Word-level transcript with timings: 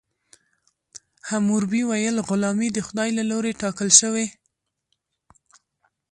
حموربي 1.29 1.81
ویل 1.89 2.15
غلامي 2.29 2.69
د 2.73 2.79
خدای 2.87 3.09
له 3.17 3.23
لورې 3.31 3.51
ټاکل 3.61 3.89
شوې. 3.99 4.25